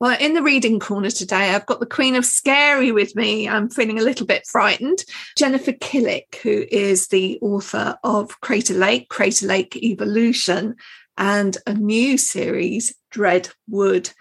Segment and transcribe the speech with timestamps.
[0.00, 3.46] Well, in the reading corner today, I've got the Queen of Scary with me.
[3.46, 5.04] I'm feeling a little bit frightened.
[5.36, 10.76] Jennifer Killick, who is the author of Crater Lake, Crater Lake Evolution,
[11.18, 14.14] and a new series, Dreadwood.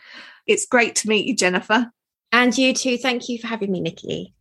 [0.45, 1.89] It's great to meet you, Jennifer.
[2.33, 2.97] And you too.
[2.97, 4.33] Thank you for having me, Nikki.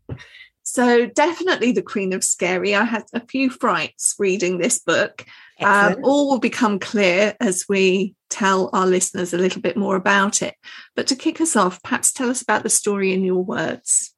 [0.70, 2.74] So, definitely the Queen of Scary.
[2.74, 5.24] I had a few frights reading this book.
[5.60, 10.42] Um, all will become clear as we tell our listeners a little bit more about
[10.42, 10.54] it.
[10.94, 14.14] But to kick us off, perhaps tell us about the story in your words.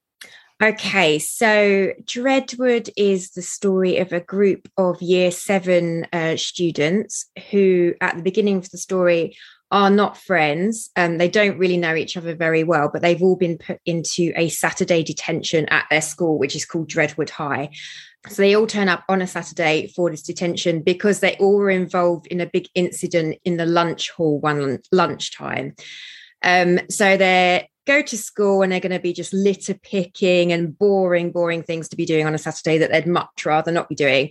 [0.61, 7.95] Okay, so Dreadwood is the story of a group of year seven uh, students who,
[8.01, 9.37] at the beginning of the story,
[9.71, 13.37] are not friends and they don't really know each other very well, but they've all
[13.37, 17.71] been put into a Saturday detention at their school, which is called Dreadwood High.
[18.29, 21.71] So they all turn up on a Saturday for this detention because they all were
[21.71, 25.75] involved in a big incident in the lunch hall one lunchtime.
[26.43, 30.77] Um, so they go to school and they're going to be just litter picking and
[30.79, 33.95] boring, boring things to be doing on a Saturday that they'd much rather not be
[33.95, 34.31] doing.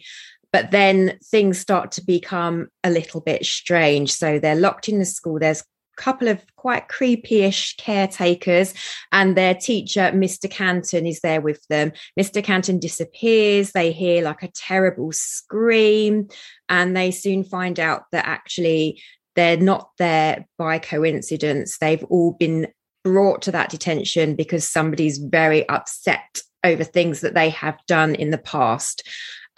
[0.52, 4.12] But then things start to become a little bit strange.
[4.12, 5.40] So they're locked in the school.
[5.40, 8.74] There's a couple of quite creepy-ish caretakers
[9.12, 14.44] and their teacher mr canton is there with them mr canton disappears they hear like
[14.44, 16.28] a terrible scream
[16.70, 19.02] and they soon find out that actually
[19.36, 22.68] they're not there by coincidence they've all been
[23.04, 28.32] brought to that detention because somebody's very upset over things that they have done in
[28.32, 29.08] the past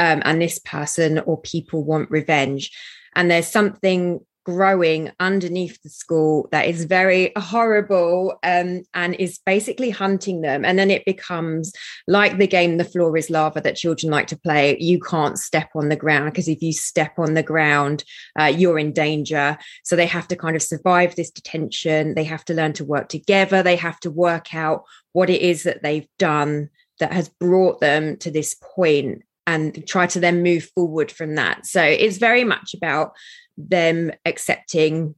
[0.02, 2.72] um, and this person or people want revenge
[3.16, 9.92] and there's something growing underneath the school that is very horrible um, and is basically
[9.92, 10.66] hunting them.
[10.66, 11.72] And then it becomes
[12.08, 14.78] like the game The Floor is Lava that children like to play.
[14.80, 18.04] You can't step on the ground because if you step on the ground,
[18.40, 19.58] uh, you're in danger.
[19.84, 22.16] So they have to kind of survive this detention.
[22.16, 23.62] They have to learn to work together.
[23.62, 28.18] They have to work out what it is that they've done that has brought them
[28.18, 31.66] to this point and try to then move forward from that.
[31.66, 33.14] So it's very much about
[33.58, 35.16] them accepting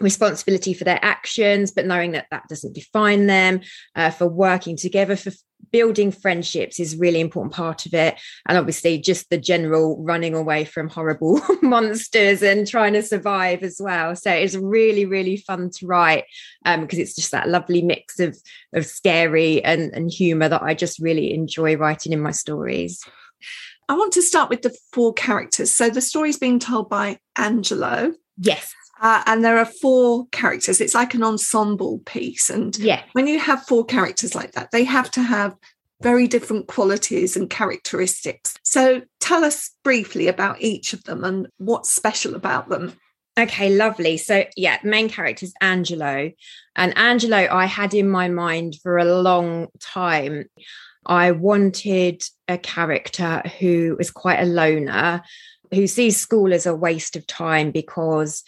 [0.00, 3.60] responsibility for their actions, but knowing that that doesn't define them,
[3.96, 5.32] uh, for working together, for
[5.72, 8.14] building friendships is really important part of it.
[8.48, 13.78] And obviously, just the general running away from horrible monsters and trying to survive as
[13.80, 14.14] well.
[14.14, 16.24] So it's really, really fun to write
[16.64, 18.36] um, because it's just that lovely mix of
[18.72, 23.04] of scary and, and humor that I just really enjoy writing in my stories.
[23.88, 25.72] I want to start with the four characters.
[25.72, 28.12] So the story is being told by Angelo.
[28.36, 28.74] Yes.
[29.00, 30.80] Uh, and there are four characters.
[30.80, 32.50] It's like an ensemble piece.
[32.50, 33.02] And yeah.
[33.12, 35.54] when you have four characters like that, they have to have
[36.02, 38.54] very different qualities and characteristics.
[38.62, 42.94] So tell us briefly about each of them and what's special about them.
[43.38, 44.16] Okay, lovely.
[44.16, 46.32] So, yeah, main character is Angelo.
[46.74, 50.46] And Angelo, I had in my mind for a long time.
[51.08, 55.22] I wanted a character who is quite a loner,
[55.72, 58.44] who sees school as a waste of time because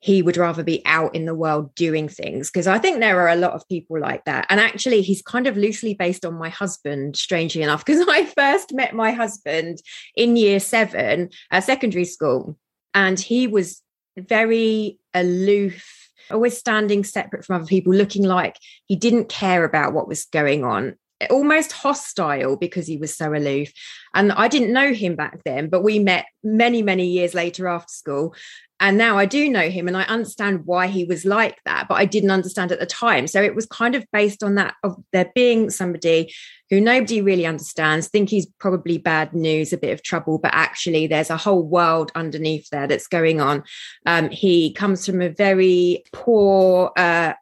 [0.00, 2.50] he would rather be out in the world doing things.
[2.50, 4.46] Because I think there are a lot of people like that.
[4.48, 8.72] And actually, he's kind of loosely based on my husband, strangely enough, because I first
[8.72, 9.78] met my husband
[10.14, 12.56] in year seven at secondary school.
[12.94, 13.82] And he was
[14.16, 20.08] very aloof, always standing separate from other people, looking like he didn't care about what
[20.08, 20.96] was going on
[21.30, 23.72] almost hostile because he was so aloof.
[24.14, 27.92] And I didn't know him back then, but we met many, many years later after
[27.92, 28.34] school.
[28.80, 31.96] And now I do know him and I understand why he was like that, but
[31.96, 33.26] I didn't understand at the time.
[33.26, 36.32] So it was kind of based on that of there being somebody
[36.70, 41.08] who nobody really understands, think he's probably bad news, a bit of trouble, but actually
[41.08, 43.64] there's a whole world underneath there that's going on.
[44.06, 47.32] Um, he comes from a very poor uh,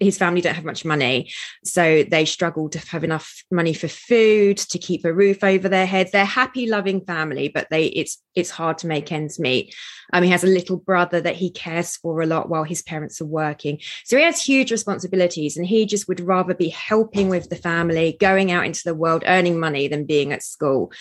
[0.00, 1.30] his family don't have much money
[1.64, 5.86] so they struggle to have enough money for food to keep a roof over their
[5.86, 6.10] heads.
[6.10, 9.74] They're happy loving family but they it's it's hard to make ends meet.
[10.12, 13.20] Um, he has a little brother that he cares for a lot while his parents
[13.20, 13.78] are working.
[14.04, 18.16] So he has huge responsibilities and he just would rather be helping with the family
[18.20, 20.92] going out into the world earning money than being at school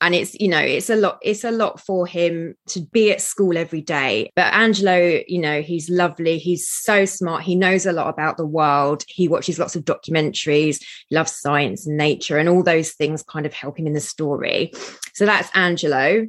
[0.00, 3.20] and it's you know it's a lot it's a lot for him to be at
[3.20, 4.30] school every day.
[4.36, 6.38] But angelo you know he's lovely.
[6.38, 7.42] He's so smart.
[7.42, 9.04] He knows a lot about the world.
[9.08, 10.82] He watches lots of documentaries.
[11.10, 14.72] Loves science and nature and all those things kind of help him in the story.
[15.14, 16.26] So that's angelo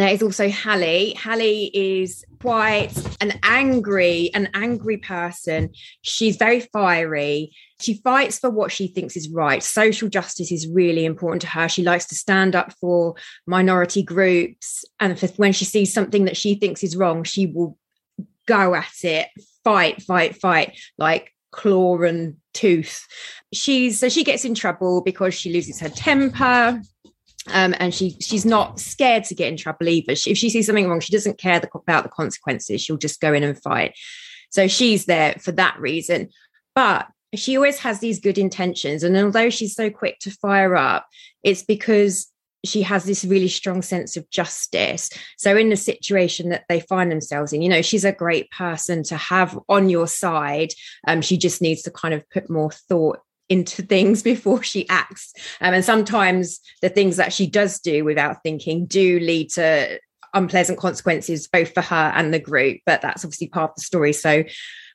[0.00, 1.14] there is also Hallie.
[1.14, 5.70] Hallie is quite an angry, an angry person.
[6.02, 7.54] She's very fiery.
[7.80, 9.62] She fights for what she thinks is right.
[9.62, 11.68] Social justice is really important to her.
[11.68, 13.14] She likes to stand up for
[13.46, 14.84] minority groups.
[15.00, 17.78] And for, when she sees something that she thinks is wrong, she will
[18.46, 19.28] go at it,
[19.64, 23.06] fight, fight, fight, like claw and tooth.
[23.52, 26.80] She's so she gets in trouble because she loses her temper.
[27.46, 30.14] Um, and she she's not scared to get in trouble either.
[30.14, 32.82] She, if she sees something wrong, she doesn't care the, about the consequences.
[32.82, 33.94] She'll just go in and fight.
[34.50, 36.28] So she's there for that reason.
[36.74, 39.02] But she always has these good intentions.
[39.02, 41.06] And although she's so quick to fire up,
[41.42, 42.30] it's because
[42.64, 45.10] she has this really strong sense of justice.
[45.36, 49.02] So, in the situation that they find themselves in, you know, she's a great person
[49.04, 50.70] to have on your side.
[51.06, 55.32] Um, she just needs to kind of put more thought into things before she acts.
[55.60, 59.98] Um, and sometimes the things that she does do without thinking do lead to
[60.34, 62.80] unpleasant consequences, both for her and the group.
[62.84, 64.12] But that's obviously part of the story.
[64.12, 64.44] So,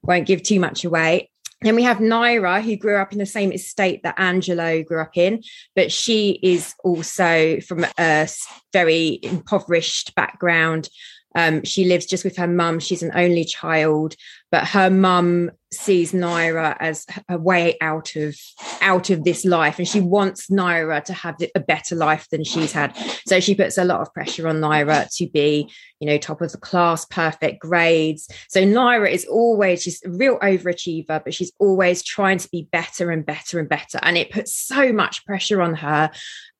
[0.03, 1.29] won't give too much away.
[1.63, 5.15] Then we have Naira, who grew up in the same estate that Angelo grew up
[5.15, 5.43] in,
[5.75, 8.27] but she is also from a
[8.73, 10.89] very impoverished background.
[11.35, 12.79] Um, she lives just with her mum.
[12.79, 14.15] She's an only child,
[14.51, 18.35] but her mum sees Naira as a way out of
[18.81, 22.71] out of this life, and she wants Naira to have a better life than she's
[22.71, 22.95] had.
[23.25, 26.51] So she puts a lot of pressure on Naira to be, you know, top of
[26.51, 28.29] the class, perfect grades.
[28.49, 33.09] So Naira is always she's a real overachiever, but she's always trying to be better
[33.09, 36.11] and better and better, and it puts so much pressure on her,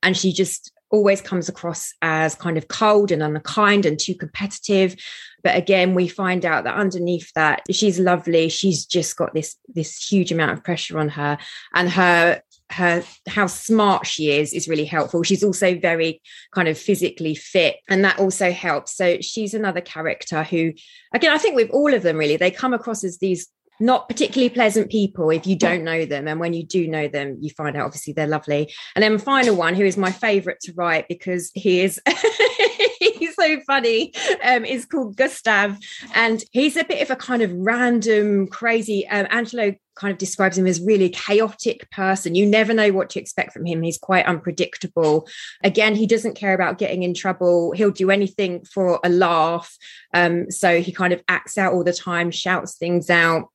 [0.01, 4.95] and she just always comes across as kind of cold and unkind and too competitive.
[5.43, 8.47] But again we find out that underneath that she's lovely.
[8.47, 11.39] She's just got this this huge amount of pressure on her.
[11.73, 15.23] And her her how smart she is is really helpful.
[15.23, 16.21] She's also very
[16.53, 18.95] kind of physically fit and that also helps.
[18.95, 20.73] So she's another character who
[21.13, 23.47] again i think with all of them really they come across as these
[23.79, 26.27] not particularly pleasant people if you don't know them.
[26.27, 28.73] And when you do know them, you find out obviously they're lovely.
[28.95, 32.01] And then final one, who is my favorite to write because he is
[32.99, 35.77] he's so funny, um, is called Gustav.
[36.13, 40.57] And he's a bit of a kind of random, crazy um, Angelo kind of describes
[40.57, 42.35] him as really chaotic person.
[42.35, 43.83] You never know what to expect from him.
[43.83, 45.27] He's quite unpredictable.
[45.63, 47.73] Again, he doesn't care about getting in trouble.
[47.73, 49.77] He'll do anything for a laugh.
[50.13, 53.49] Um, so he kind of acts out all the time, shouts things out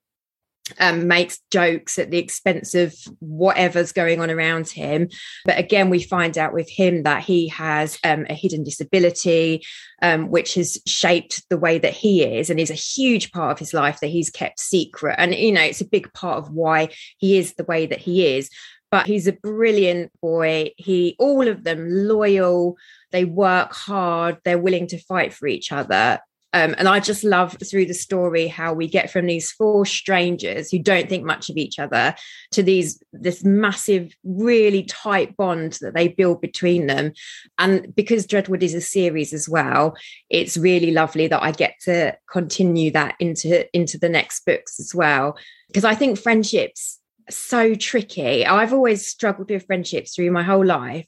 [0.78, 5.08] um, makes jokes at the expense of whatever's going on around him.
[5.44, 9.64] But again, we find out with him that he has um, a hidden disability,
[10.02, 13.58] um, which has shaped the way that he is and is a huge part of
[13.58, 15.16] his life that he's kept secret.
[15.18, 18.26] And, you know, it's a big part of why he is the way that he
[18.36, 18.50] is.
[18.90, 20.70] But he's a brilliant boy.
[20.78, 22.78] He, all of them loyal,
[23.12, 26.20] they work hard, they're willing to fight for each other.
[26.54, 30.70] Um, and I just love through the story how we get from these four strangers
[30.70, 32.14] who don't think much of each other
[32.52, 37.12] to these this massive, really tight bond that they build between them.
[37.58, 39.94] And because Dreadwood is a series as well,
[40.30, 44.94] it's really lovely that I get to continue that into into the next books as
[44.94, 45.36] well.
[45.66, 46.98] Because I think friendships
[47.30, 48.46] so tricky.
[48.46, 51.06] I've always struggled with friendships through my whole life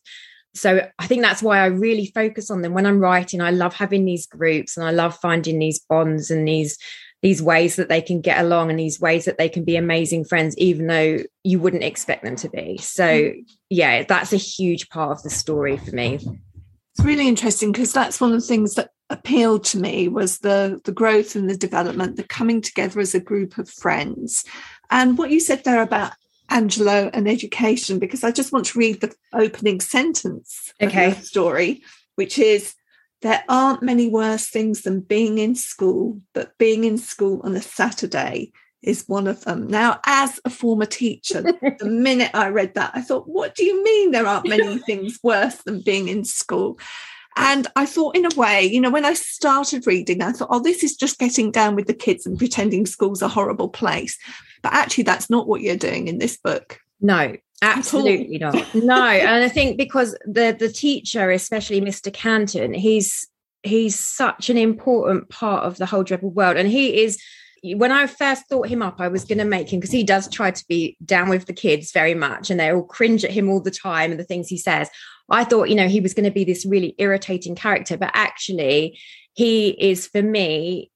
[0.54, 3.40] so I think that's why I really focus on them when I'm writing.
[3.40, 6.76] I love having these groups and I love finding these bonds and these
[7.22, 10.24] these ways that they can get along and these ways that they can be amazing
[10.24, 12.78] friends even though you wouldn't expect them to be.
[12.78, 13.44] So mm.
[13.68, 16.14] yeah, that's a huge part of the story for me.
[16.14, 20.80] It's really interesting because that's one of the things that appealed to me was the
[20.84, 24.44] the growth and the development, the coming together as a group of friends.
[24.90, 26.12] And what you said there about
[26.50, 31.10] Angelo and education because I just want to read the opening sentence okay.
[31.12, 31.82] of the story,
[32.16, 32.74] which is
[33.22, 37.60] there aren't many worse things than being in school, but being in school on a
[37.60, 38.52] Saturday
[38.82, 39.66] is one of them.
[39.66, 43.84] Now, as a former teacher, the minute I read that, I thought, what do you
[43.84, 46.78] mean there aren't many things worse than being in school?
[47.36, 50.60] And I thought, in a way, you know, when I started reading, I thought, oh,
[50.60, 54.18] this is just getting down with the kids and pretending school's a horrible place.
[54.62, 56.80] But actually, that's not what you're doing in this book.
[57.00, 58.74] No, absolutely not.
[58.74, 62.12] No, and I think because the the teacher, especially Mr.
[62.12, 63.26] Canton, he's
[63.62, 67.18] he's such an important part of the whole Dreadwood world, and he is
[67.62, 70.28] when I first thought him up, I was going to make him because he does
[70.28, 73.48] try to be down with the kids very much, and they all cringe at him
[73.48, 74.88] all the time and the things he says.
[75.30, 78.98] I thought, you know, he was going to be this really irritating character, but actually,
[79.34, 80.90] he is for me.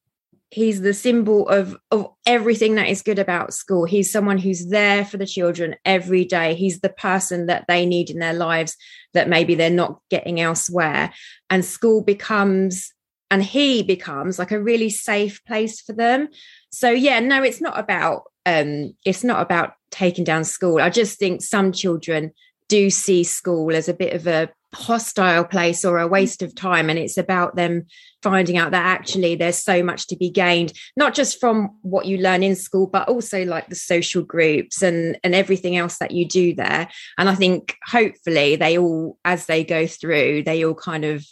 [0.50, 3.86] He's the symbol of of everything that is good about school.
[3.86, 6.54] He's someone who's there for the children every day.
[6.54, 8.76] He's the person that they need in their lives
[9.14, 11.12] that maybe they're not getting elsewhere.
[11.50, 12.94] And school becomes
[13.30, 16.28] and he becomes like a really safe place for them
[16.70, 21.18] so yeah no it's not about um it's not about taking down school i just
[21.18, 22.32] think some children
[22.68, 26.90] do see school as a bit of a hostile place or a waste of time
[26.90, 27.86] and it's about them
[28.22, 32.18] finding out that actually there's so much to be gained not just from what you
[32.18, 36.26] learn in school but also like the social groups and and everything else that you
[36.26, 36.88] do there.
[37.16, 41.24] And i think hopefully they all as they go through they all kind of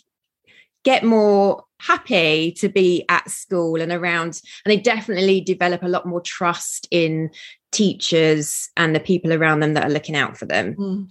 [0.85, 6.07] get more happy to be at school and around and they definitely develop a lot
[6.07, 7.31] more trust in
[7.73, 11.09] teachers and the people around them that are looking out for them mm.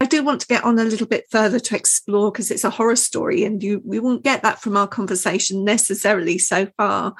[0.00, 2.70] I do want to get on a little bit further to explore because it's a
[2.70, 7.14] horror story and you we won't get that from our conversation necessarily so far.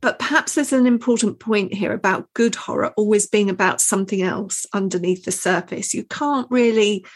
[0.00, 4.66] But perhaps there's an important point here about good horror always being about something else
[4.72, 5.94] underneath the surface.
[5.94, 7.06] You can't really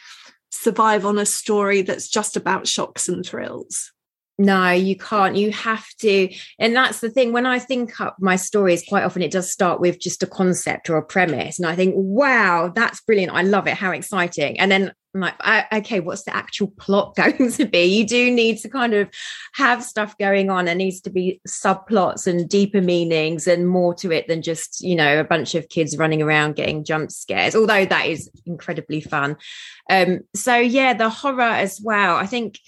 [0.50, 3.93] survive on a story that's just about shocks and thrills
[4.38, 5.37] no you can't.
[5.37, 7.33] You have to and that's the thing.
[7.33, 10.90] When i think up my stories quite often it does start with just a concept
[10.90, 13.33] or a premise and i think wow that's brilliant.
[13.33, 13.75] I love it.
[13.75, 14.61] How exciting.
[14.61, 15.35] And then I'm like
[15.73, 17.85] okay what's the actual plot going to be?
[17.85, 19.09] You do need to kind of
[19.55, 20.66] have stuff going on.
[20.66, 24.97] There needs to be subplots and deeper meanings and more to it than just you
[24.97, 29.37] know a bunch of kids running around getting jump scares although that is incredibly fun.
[29.88, 32.16] Um so yeah the horror as well.
[32.16, 32.59] I think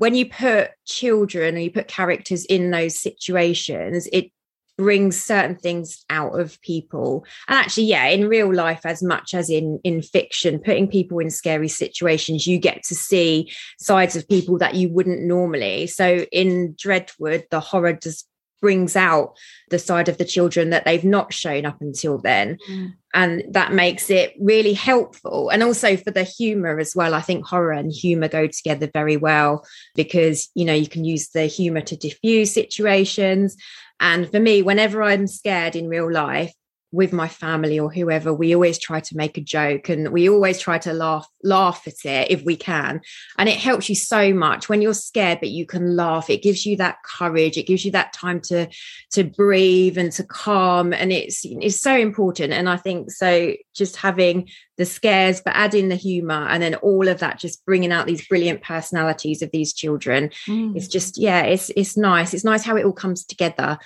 [0.00, 4.32] when you put children and you put characters in those situations, it
[4.78, 7.26] brings certain things out of people.
[7.48, 11.28] And actually yeah in real life as much as in in fiction putting people in
[11.28, 15.86] scary situations you get to see sides of people that you wouldn't normally.
[15.86, 18.26] So in dreadwood the horror just
[18.60, 19.36] brings out
[19.70, 22.58] the side of the children that they've not shown up until then.
[22.68, 22.94] Mm.
[23.14, 25.50] and that makes it really helpful.
[25.50, 29.16] And also for the humor as well i think horror and humor go together very
[29.16, 29.64] well
[29.94, 33.56] because you know you can use the humor to diffuse situations.
[33.98, 36.54] And for me whenever i'm scared in real life
[36.92, 40.58] with my family or whoever we always try to make a joke and we always
[40.58, 43.00] try to laugh laugh at it if we can.
[43.38, 44.68] And it helps you so much.
[44.68, 47.56] When you're scared but you can laugh it gives you that courage.
[47.56, 48.68] It gives you that time to
[49.12, 50.92] to breathe and to calm.
[50.92, 52.52] And it's it's so important.
[52.52, 57.06] And i think so just having the scares but adding the humor and then all
[57.08, 60.74] of that just bringing out these brilliant personalities of these children mm.
[60.74, 62.34] it's just yeah it's it's nice.
[62.34, 63.78] It's nice how it all comes together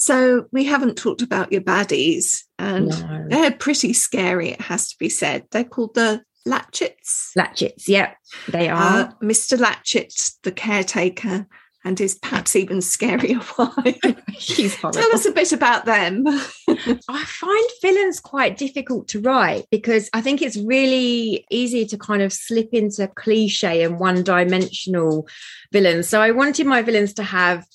[0.00, 3.26] so we haven't talked about your baddies, and no.
[3.28, 5.44] they're pretty scary, it has to be said.
[5.50, 7.32] They're called the Latchets.
[7.36, 8.14] Latchets, yeah,
[8.48, 9.00] they uh, are.
[9.00, 9.60] Uh, Mr.
[9.60, 11.46] Latchet, the caretaker,
[11.84, 13.44] and his perhaps even scarier
[13.76, 14.22] wife.
[14.38, 15.02] She's horrible.
[15.02, 16.24] Tell us a bit about them.
[17.06, 22.22] I find villains quite difficult to write because I think it's really easy to kind
[22.22, 25.28] of slip into cliche and one dimensional
[25.72, 26.08] villains.
[26.08, 27.66] So I wanted my villains to have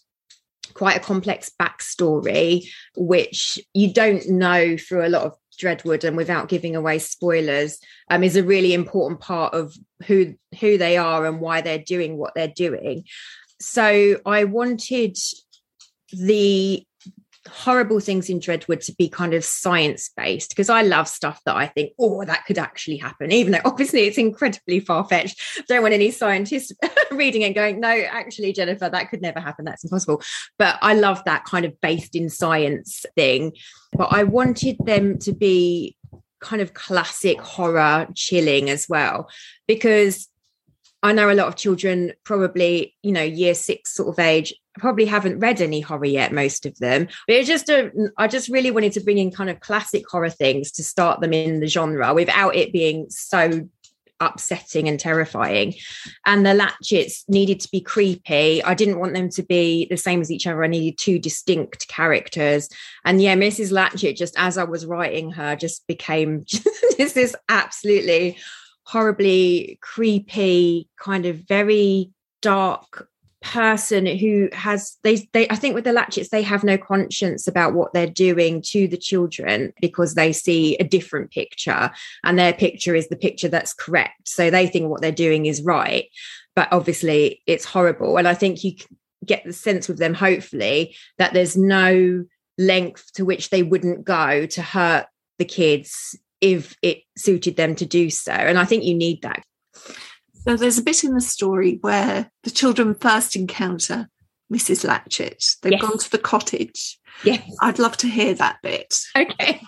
[0.76, 6.50] quite a complex backstory, which you don't know through a lot of Dreadwood and without
[6.50, 7.80] giving away spoilers,
[8.12, 9.74] um, is a really important part of
[10.06, 13.06] who who they are and why they're doing what they're doing.
[13.60, 15.18] So I wanted
[16.12, 16.86] the
[17.48, 21.56] horrible things in Dreadwood to be kind of science based because I love stuff that
[21.56, 25.40] I think, oh, that could actually happen, even though obviously it's incredibly far fetched.
[25.68, 26.72] Don't want any scientists
[27.12, 29.66] reading and going, no, actually, Jennifer, that could never happen.
[29.66, 30.22] That's impossible.
[30.58, 33.54] But I love that kind of based in science thing.
[33.94, 35.96] But I wanted them to be
[36.42, 39.30] kind of classic horror chilling as well
[39.68, 40.28] because
[41.02, 45.06] I know a lot of children, probably, you know, year six sort of age, probably
[45.06, 47.08] haven't read any horror yet, most of them.
[47.28, 50.30] But it's just a, I just really wanted to bring in kind of classic horror
[50.30, 53.68] things to start them in the genre without it being so
[54.20, 55.76] upsetting and terrifying.
[56.26, 58.64] And the latchets needed to be creepy.
[58.64, 60.64] I didn't want them to be the same as each other.
[60.64, 62.70] I needed two distinct characters.
[63.04, 63.72] And yeah, Mrs.
[63.72, 68.38] Latchet, just as I was writing her, just became just this absolutely
[68.84, 73.10] horribly creepy, kind of very dark
[73.46, 77.74] person who has they they I think with the latchets they have no conscience about
[77.74, 81.92] what they're doing to the children because they see a different picture
[82.24, 85.62] and their picture is the picture that's correct so they think what they're doing is
[85.62, 86.06] right
[86.56, 88.74] but obviously it's horrible and I think you
[89.24, 92.26] get the sense with them hopefully that there's no
[92.58, 95.06] length to which they wouldn't go to hurt
[95.38, 98.32] the kids if it suited them to do so.
[98.32, 99.44] And I think you need that.
[100.48, 104.10] So there's a bit in the story where the children first encounter
[104.54, 104.88] Mrs.
[104.88, 105.58] Latchett.
[105.62, 105.82] They've yes.
[105.82, 107.00] gone to the cottage.
[107.24, 107.42] Yes.
[107.62, 109.00] I'd love to hear that bit.
[109.18, 109.62] Okay.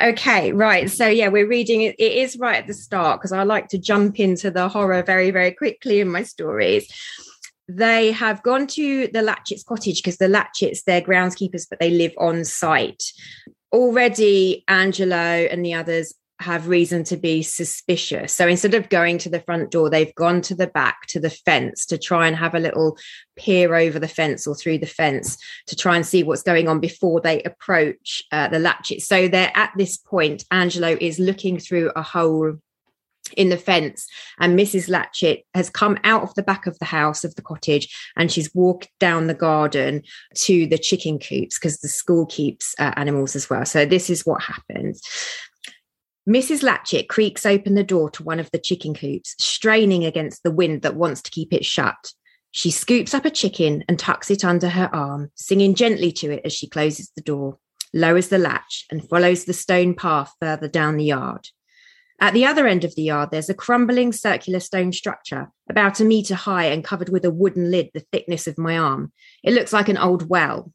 [0.00, 0.90] Okay, right.
[0.90, 1.94] So, yeah, we're reading it.
[1.98, 5.30] It is right at the start because I like to jump into the horror very,
[5.30, 6.90] very quickly in my stories.
[7.68, 12.14] They have gone to the Latchett's cottage because the Latchets, they're groundskeepers, but they live
[12.16, 13.12] on site
[13.72, 18.32] already Angelo and the others have reason to be suspicious.
[18.32, 21.30] So instead of going to the front door, they've gone to the back to the
[21.30, 22.96] fence to try and have a little
[23.36, 26.80] peer over the fence or through the fence to try and see what's going on
[26.80, 29.02] before they approach uh, the latchet.
[29.02, 32.58] So they're at this point, Angelo is looking through a hole
[33.36, 34.06] in the fence
[34.38, 37.94] and mrs latchet has come out of the back of the house of the cottage
[38.16, 40.02] and she's walked down the garden
[40.34, 44.24] to the chicken coops because the school keeps uh, animals as well so this is
[44.24, 45.02] what happens
[46.28, 50.50] mrs latchet creaks open the door to one of the chicken coops straining against the
[50.50, 52.12] wind that wants to keep it shut
[52.50, 56.42] she scoops up a chicken and tucks it under her arm singing gently to it
[56.44, 57.58] as she closes the door
[57.94, 61.48] lowers the latch and follows the stone path further down the yard
[62.20, 66.04] at the other end of the yard, there's a crumbling circular stone structure, about a
[66.04, 69.12] metre high and covered with a wooden lid the thickness of my arm.
[69.44, 70.72] It looks like an old well.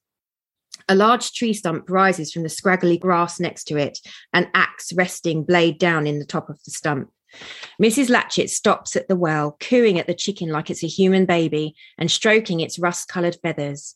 [0.89, 3.99] A large tree stump rises from the scraggly grass next to it,
[4.33, 7.09] an axe resting blade down in the top of the stump.
[7.81, 8.09] Mrs.
[8.09, 12.11] Latchett stops at the well, cooing at the chicken like it's a human baby and
[12.11, 13.95] stroking its rust coloured feathers.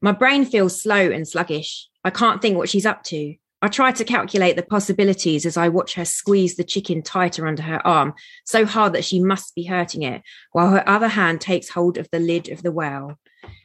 [0.00, 1.88] My brain feels slow and sluggish.
[2.04, 3.34] I can't think what she's up to.
[3.64, 7.62] I try to calculate the possibilities as I watch her squeeze the chicken tighter under
[7.62, 8.14] her arm,
[8.44, 12.08] so hard that she must be hurting it, while her other hand takes hold of
[12.10, 13.20] the lid of the well.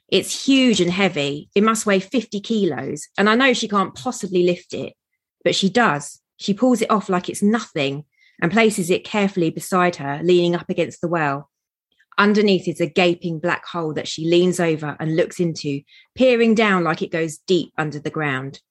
[0.10, 1.50] It's huge and heavy.
[1.54, 4.94] It must weigh 50 kilos, and I know she can't possibly lift it,
[5.44, 6.22] but she does.
[6.38, 8.06] She pulls it off like it's nothing
[8.42, 11.50] and places it carefully beside her, leaning up against the well.
[12.18, 15.82] Underneath is a gaping black hole that she leans over and looks into,
[16.16, 18.62] peering down like it goes deep under the ground.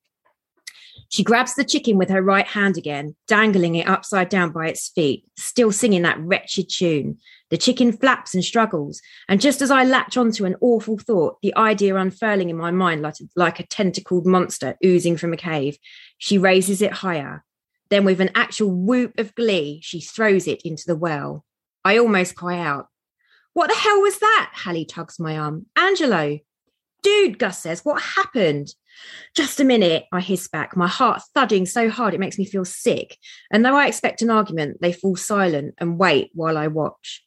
[1.08, 4.88] She grabs the chicken with her right hand again, dangling it upside down by its
[4.88, 7.18] feet, still singing that wretched tune.
[7.50, 11.54] The chicken flaps and struggles, and just as I latch onto an awful thought, the
[11.56, 15.78] idea unfurling in my mind like, like a tentacled monster oozing from a cave,
[16.18, 17.44] she raises it higher.
[17.88, 21.44] Then, with an actual whoop of glee, she throws it into the well.
[21.84, 22.88] I almost cry out.
[23.52, 24.52] What the hell was that?
[24.54, 25.66] Hallie tugs my arm.
[25.76, 26.40] Angelo.
[27.02, 28.75] Dude, Gus says, what happened?
[29.34, 32.64] Just a minute, I hiss back, my heart thudding so hard it makes me feel
[32.64, 33.18] sick.
[33.50, 37.23] And though I expect an argument, they fall silent and wait while I watch.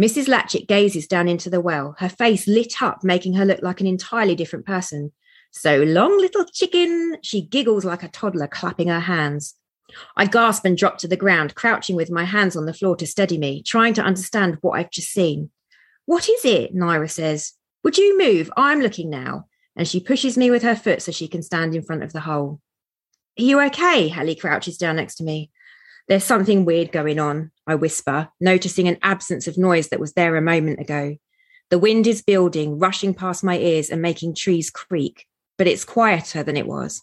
[0.00, 0.28] Mrs.
[0.28, 3.86] Latchet gazes down into the well, her face lit up, making her look like an
[3.86, 5.12] entirely different person.
[5.50, 9.54] So long, little chicken, she giggles like a toddler, clapping her hands.
[10.16, 13.06] I gasp and drop to the ground, crouching with my hands on the floor to
[13.06, 15.50] steady me, trying to understand what I've just seen.
[16.04, 16.74] What is it?
[16.74, 17.54] Naira says.
[17.84, 18.50] Would you move?
[18.56, 21.82] I'm looking now and she pushes me with her foot so she can stand in
[21.82, 22.60] front of the hole.
[23.38, 24.08] Are you okay?
[24.08, 25.50] Hallie crouches down next to me.
[26.08, 30.36] There's something weird going on, I whisper, noticing an absence of noise that was there
[30.36, 31.16] a moment ago.
[31.68, 35.26] The wind is building, rushing past my ears and making trees creak,
[35.58, 37.02] but it's quieter than it was.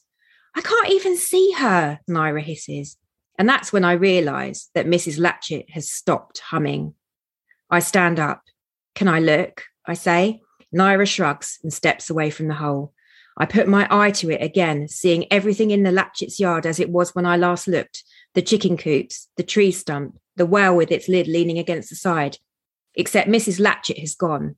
[0.55, 2.97] I can't even see her, Naira hisses.
[3.37, 5.19] And that's when I realise that Mrs.
[5.19, 6.93] Latchet has stopped humming.
[7.69, 8.43] I stand up.
[8.95, 9.63] Can I look?
[9.85, 10.41] I say,
[10.73, 12.93] Naira shrugs and steps away from the hole.
[13.37, 16.89] I put my eye to it again, seeing everything in the Latchet's yard as it
[16.89, 21.07] was when I last looked the chicken coops, the tree stump, the well with its
[21.07, 22.37] lid leaning against the side.
[22.95, 23.59] Except Mrs.
[23.59, 24.55] Latchet has gone.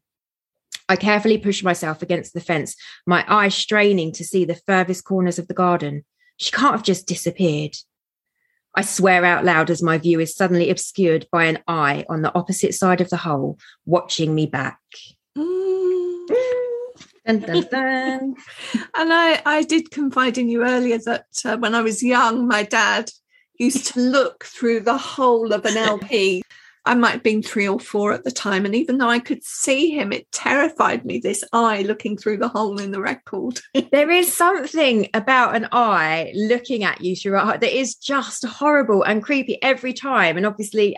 [0.87, 2.75] I carefully push myself against the fence,
[3.05, 6.05] my eyes straining to see the furthest corners of the garden.
[6.37, 7.75] She can't have just disappeared.
[8.75, 12.35] I swear out loud as my view is suddenly obscured by an eye on the
[12.35, 14.79] opposite side of the hole, watching me back.
[17.25, 18.35] Dun, dun, dun.
[18.95, 22.63] and I, I did confide in you earlier that uh, when I was young, my
[22.63, 23.11] dad
[23.57, 26.43] used to look through the hole of an LP
[26.85, 28.65] I might have been three or four at the time.
[28.65, 32.47] And even though I could see him, it terrified me, this eye looking through the
[32.47, 33.59] hole in the record.
[33.91, 39.23] there is something about an eye looking at you a that is just horrible and
[39.23, 40.37] creepy every time.
[40.37, 40.95] And obviously,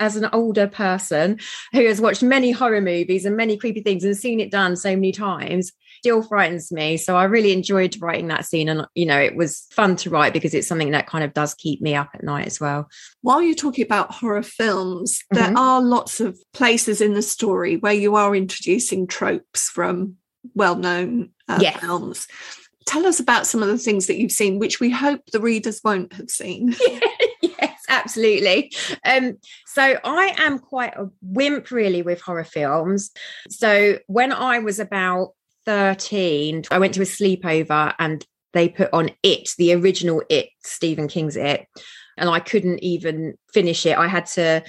[0.00, 1.38] as an older person
[1.72, 4.90] who has watched many horror movies and many creepy things and seen it done so
[4.90, 6.96] many times, still frightens me.
[6.96, 8.68] So I really enjoyed writing that scene.
[8.68, 11.54] And, you know, it was fun to write because it's something that kind of does
[11.54, 12.88] keep me up at night as well.
[13.22, 15.42] While you're talking about horror films, mm-hmm.
[15.42, 20.16] there are lots of places in the story where you are introducing tropes from
[20.54, 21.80] well known uh, yes.
[21.80, 22.26] films.
[22.86, 25.80] Tell us about some of the things that you've seen, which we hope the readers
[25.84, 26.74] won't have seen.
[27.42, 28.72] yes, absolutely.
[29.04, 33.10] Um, so I am quite a wimp, really, with horror films.
[33.50, 35.34] So when I was about
[35.68, 41.08] 13, I went to a sleepover and they put on It, the original It, Stephen
[41.08, 41.66] King's It.
[42.16, 43.98] And I couldn't even finish it.
[43.98, 44.64] I had to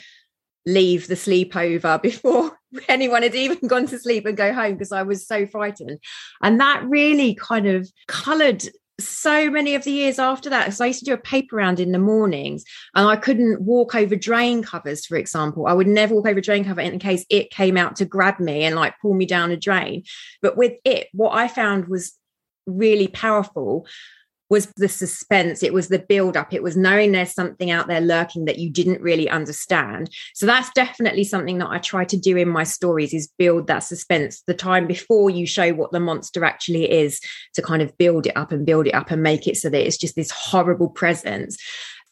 [0.65, 2.59] leave the sleepover before
[2.89, 5.99] anyone had even gone to sleep and go home because I was so frightened.
[6.43, 8.65] And that really kind of coloured
[8.99, 10.73] so many of the years after that.
[10.73, 12.63] So I used to do a paper round in the mornings
[12.95, 15.67] and I couldn't walk over drain covers, for example.
[15.67, 18.63] I would never walk over drain cover in case it came out to grab me
[18.63, 20.03] and like pull me down a drain.
[20.41, 22.13] But with it, what I found was
[22.65, 23.87] really powerful
[24.49, 28.01] was the suspense it was the build up it was knowing there's something out there
[28.01, 32.35] lurking that you didn't really understand so that's definitely something that i try to do
[32.35, 36.43] in my stories is build that suspense the time before you show what the monster
[36.43, 37.21] actually is
[37.53, 39.85] to kind of build it up and build it up and make it so that
[39.85, 41.57] it's just this horrible presence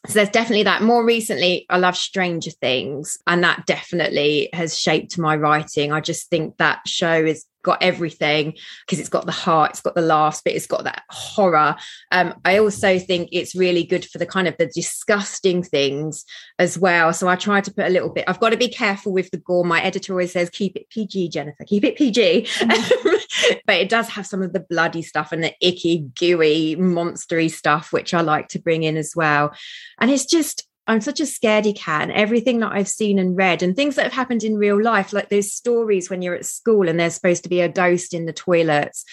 [0.06, 0.82] so there's definitely that.
[0.82, 5.92] More recently, I love Stranger Things, and that definitely has shaped my writing.
[5.92, 8.54] I just think that show is got everything
[8.86, 11.76] because it's got the heart, it's got the laughs, but it's got that horror.
[12.12, 16.24] Um, I also think it's really good for the kind of the disgusting things
[16.58, 17.12] as well.
[17.12, 18.24] So I try to put a little bit.
[18.28, 19.64] I've got to be careful with the gore.
[19.64, 21.64] My editor always says, "Keep it PG, Jennifer.
[21.64, 23.58] Keep it PG." Mm-hmm.
[23.66, 27.92] but it does have some of the bloody stuff and the icky, gooey, monstery stuff,
[27.92, 29.52] which I like to bring in as well.
[29.98, 33.62] And it's just I'm such a scaredy cat and everything that I've seen and read
[33.62, 36.88] and things that have happened in real life, like those stories when you're at school
[36.88, 39.04] and there's supposed to be a ghost in the toilets.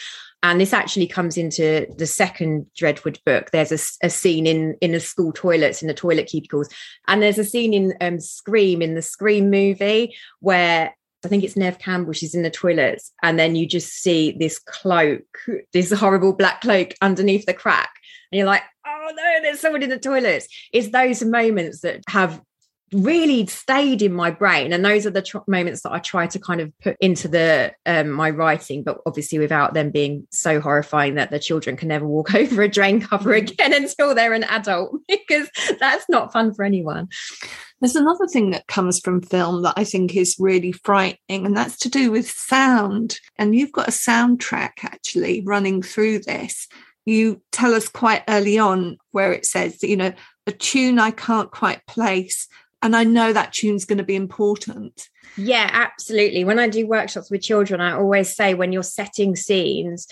[0.41, 3.51] And this actually comes into the second Dreadwood book.
[3.51, 6.69] There's a, a scene in in the school toilets, in the toilet cubicles,
[7.07, 11.57] and there's a scene in um, Scream in the Scream movie where I think it's
[11.57, 12.13] Neve Campbell.
[12.13, 15.25] She's in the toilets, and then you just see this cloak,
[15.73, 17.89] this horrible black cloak underneath the crack,
[18.31, 20.47] and you're like, oh no, there's someone in the toilets.
[20.71, 22.41] It's those moments that have
[22.93, 26.37] really stayed in my brain and those are the tr- moments that i try to
[26.37, 31.15] kind of put into the um, my writing but obviously without them being so horrifying
[31.15, 33.37] that the children can never walk over a drain cover mm.
[33.37, 37.07] again until they're an adult because that's not fun for anyone
[37.81, 41.77] there's another thing that comes from film that i think is really frightening and that's
[41.77, 46.67] to do with sound and you've got a soundtrack actually running through this
[47.05, 50.13] you tell us quite early on where it says you know,
[50.47, 52.47] a tune I can't quite place.
[52.81, 55.09] And I know that tune's going to be important.
[55.37, 56.43] Yeah, absolutely.
[56.43, 60.07] When I do workshops with children, I always say when you're setting scenes,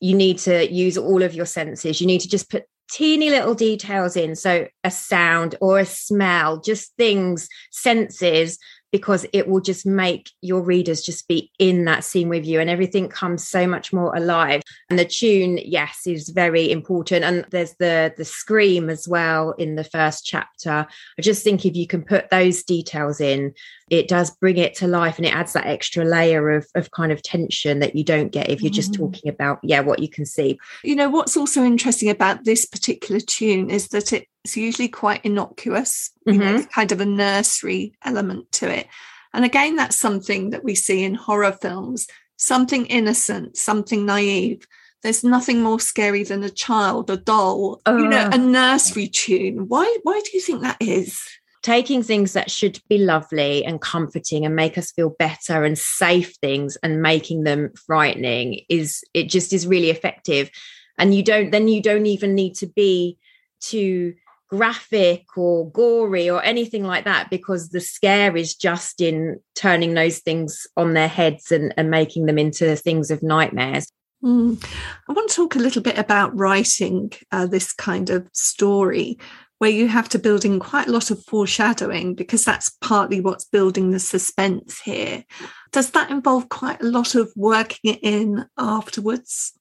[0.00, 2.00] you need to use all of your senses.
[2.00, 4.34] You need to just put teeny little details in.
[4.34, 8.58] So a sound or a smell, just things, senses
[8.92, 12.70] because it will just make your readers just be in that scene with you and
[12.70, 14.62] everything comes so much more alive.
[14.88, 17.24] And the tune yes is very important.
[17.24, 20.86] And there's the the scream as well in the first chapter.
[21.18, 23.54] I just think if you can put those details in
[23.90, 27.10] it does bring it to life and it adds that extra layer of, of kind
[27.12, 28.98] of tension that you don't get if you're just mm.
[28.98, 30.58] talking about yeah what you can see.
[30.82, 34.12] You know what's also interesting about this particular tune is that
[34.48, 36.40] it's usually quite innocuous mm-hmm.
[36.40, 36.70] you know, mm-hmm.
[36.70, 38.86] kind of a nursery element to it.
[39.34, 42.06] And again that's something that we see in horror films.
[42.36, 44.66] Something innocent something naive.
[45.02, 49.68] There's nothing more scary than a child a doll uh, you know a nursery tune.
[49.68, 51.20] Why why do you think that is?
[51.62, 56.36] Taking things that should be lovely and comforting and make us feel better and safe
[56.36, 60.50] things and making them frightening is it just is really effective.
[60.96, 63.18] And you don't then you don't even need to be
[63.60, 64.14] too
[64.48, 70.18] graphic or gory or anything like that because the scare is just in turning those
[70.20, 73.92] things on their heads and, and making them into things of nightmares
[74.24, 74.64] mm.
[75.08, 79.18] i want to talk a little bit about writing uh, this kind of story
[79.58, 83.44] where you have to build in quite a lot of foreshadowing because that's partly what's
[83.44, 85.24] building the suspense here.
[85.72, 89.52] Does that involve quite a lot of working it in afterwards?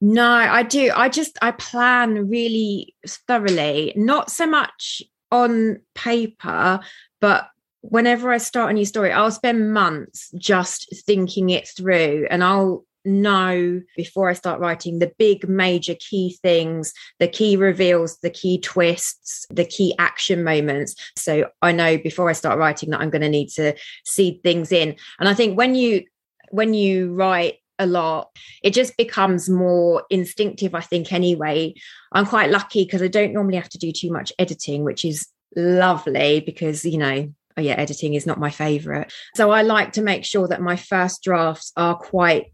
[0.00, 0.90] No, I do.
[0.94, 6.80] I just I plan really thoroughly, not so much on paper,
[7.20, 7.48] but
[7.80, 12.84] whenever I start a new story, I'll spend months just thinking it through and I'll
[13.04, 18.58] know before I start writing the big major key things, the key reveals, the key
[18.58, 20.94] twists, the key action moments.
[21.16, 24.72] So I know before I start writing that I'm going to need to seed things
[24.72, 24.96] in.
[25.20, 26.04] And I think when you
[26.50, 28.30] when you write a lot.
[28.62, 31.74] It just becomes more instinctive i think anyway.
[32.12, 35.28] I'm quite lucky because i don't normally have to do too much editing which is
[35.56, 39.12] lovely because you know oh yeah editing is not my favorite.
[39.34, 42.46] So i like to make sure that my first drafts are quite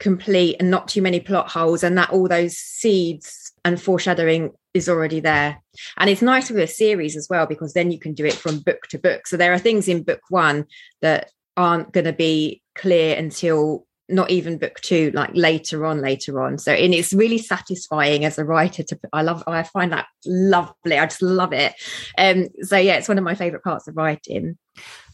[0.00, 4.88] complete and not too many plot holes and that all those seeds and foreshadowing is
[4.88, 5.62] already there.
[5.96, 8.58] And it's nice with a series as well because then you can do it from
[8.58, 9.26] book to book.
[9.26, 10.66] So there are things in book one
[11.00, 16.42] that aren't going to be clear until not even book two like later on later
[16.42, 20.06] on so and it's really satisfying as a writer to i love i find that
[20.26, 21.74] lovely i just love it
[22.18, 24.58] um so yeah it's one of my favorite parts of writing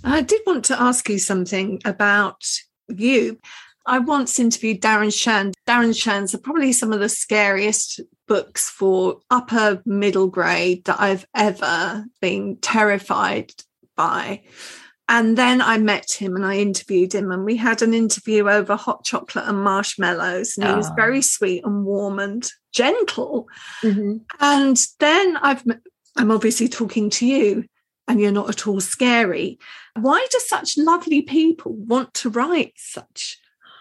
[0.03, 2.45] i did want to ask you something about
[2.89, 3.39] you
[3.87, 5.53] I once interviewed Darren Shan.
[5.67, 11.27] Darren Shan's are probably some of the scariest books for upper middle grade that I've
[11.35, 13.53] ever been terrified
[13.97, 14.43] by.
[15.13, 18.77] And then I met him and I interviewed him, and we had an interview over
[18.77, 20.57] hot chocolate and marshmallows.
[20.57, 21.23] And he was very ah.
[21.23, 23.49] sweet and warm and gentle.
[23.83, 24.19] Mm-hmm.
[24.39, 25.65] And then I've
[26.17, 27.65] I'm obviously talking to you,
[28.07, 29.59] and you're not at all scary.
[29.99, 33.37] Why do such lovely people want to write such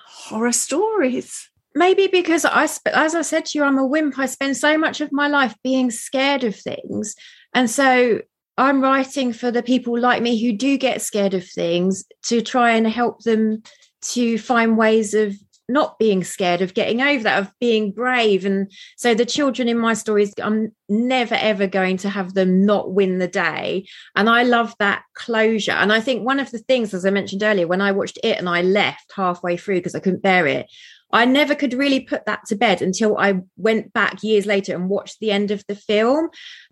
[0.08, 1.48] horror stories?
[1.76, 4.18] Maybe because I, as I said to you, I'm a wimp.
[4.18, 7.14] I spend so much of my life being scared of things.
[7.54, 8.22] And so
[8.60, 12.72] I'm writing for the people like me who do get scared of things to try
[12.72, 13.64] and help them
[14.02, 15.34] to find ways of
[15.70, 18.44] not being scared of getting over that of being brave.
[18.44, 22.92] And so the children in my stories i'm never ever going to have them not
[22.92, 23.88] win the day.
[24.16, 25.72] And i love that closure.
[25.72, 28.38] And i think one of the things as i mentioned earlier when i watched it
[28.38, 30.66] and i left halfway through because i couldn't bear it
[31.12, 34.90] i never could really put that to bed until i went back years later and
[34.90, 36.30] watched the end of the film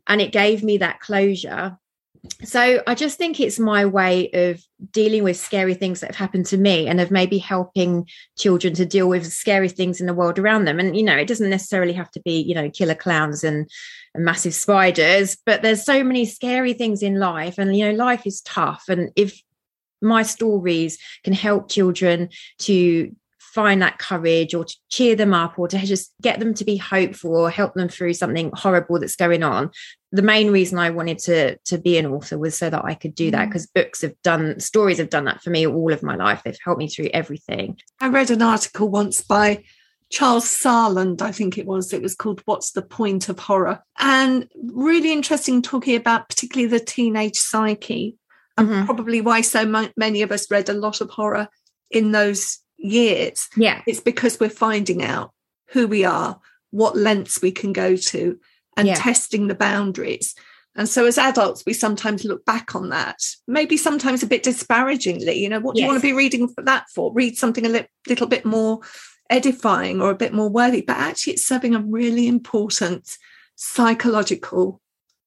[0.08, 1.78] and it gave me that closure
[2.44, 6.46] so I just think it's my way of dealing with scary things that have happened
[6.48, 10.40] to me and of maybe helping children to deal with scary things in the world
[10.40, 10.80] around them.
[10.80, 13.70] And, you know, it doesn't necessarily have to be, you know, killer clowns and,
[14.14, 17.58] and massive spiders, but there's so many scary things in life.
[17.58, 18.86] And, you know, life is tough.
[18.88, 19.42] And if
[20.02, 23.16] my stories can help children to
[23.58, 26.78] find that courage or to cheer them up or to just get them to be
[26.78, 29.72] hopeful or help them through something horrible that's going on
[30.12, 33.16] the main reason i wanted to to be an author was so that i could
[33.16, 33.74] do that because mm.
[33.74, 36.78] books have done stories have done that for me all of my life they've helped
[36.78, 39.64] me through everything i read an article once by
[40.10, 41.92] Charles Sarland, I think it was.
[41.92, 43.84] It was called What's the Point of Horror?
[44.00, 48.16] And really interesting talking about particularly the teenage psyche
[48.58, 48.86] and mm-hmm.
[48.86, 49.66] probably why so
[49.98, 51.50] many of us read a lot of horror
[51.92, 53.50] in those years.
[53.58, 53.82] Yeah.
[53.88, 55.32] It's because we're finding out
[55.70, 56.40] who we are,
[56.72, 58.40] what lengths we can go to,
[58.76, 58.96] and yeah.
[58.96, 60.36] testing the boundaries.
[60.76, 65.34] And so as adults, we sometimes look back on that, maybe sometimes a bit disparagingly.
[65.34, 65.88] You know, what do yes.
[65.88, 67.12] you want to be reading for that for?
[67.12, 68.82] Read something a li- little bit more
[69.30, 70.82] edifying or a bit more worthy.
[70.82, 73.18] But actually, it's serving a really important
[73.56, 74.80] psychological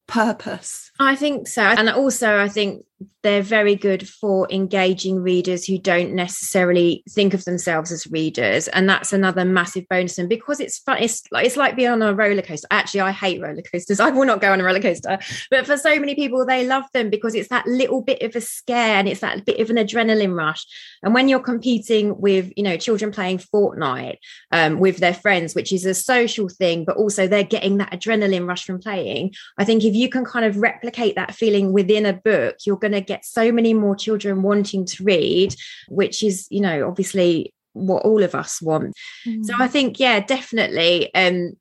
[0.06, 0.92] purpose.
[1.00, 1.62] I think so.
[1.62, 2.84] And also, I think
[3.22, 8.68] they're very good for engaging readers who don't necessarily think of themselves as readers.
[8.68, 10.18] And that's another massive bonus.
[10.18, 12.68] And because it's fun it's like it's like being on a roller coaster.
[12.70, 14.00] Actually i hate roller coasters.
[14.00, 15.18] I will not go on a roller coaster.
[15.50, 18.40] But for so many people they love them because it's that little bit of a
[18.40, 20.64] scare and it's that bit of an adrenaline rush.
[21.02, 24.18] And when you're competing with you know children playing fortnite
[24.52, 28.46] um, with their friends which is a social thing but also they're getting that adrenaline
[28.46, 32.12] rush from playing i think if you can kind of replicate that feeling within a
[32.12, 35.54] book you're going to get so many more children wanting to read,
[35.88, 38.94] which is, you know, obviously what all of us want.
[39.26, 39.44] Mm.
[39.44, 41.14] So I think, yeah, definitely.
[41.14, 41.52] Um,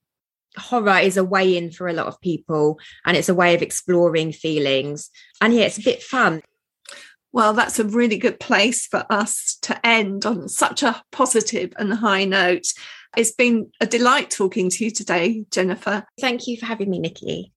[0.58, 3.62] horror is a way in for a lot of people and it's a way of
[3.62, 5.10] exploring feelings.
[5.42, 6.42] And yeah, it's a bit fun.
[7.32, 11.94] Well, that's a really good place for us to end on such a positive and
[11.94, 12.66] high note.
[13.16, 16.06] It's been a delight talking to you today, Jennifer.
[16.20, 17.48] Thank you for having me, Nikki.